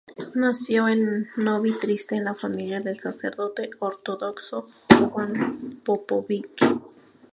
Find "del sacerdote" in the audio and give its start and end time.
2.81-3.69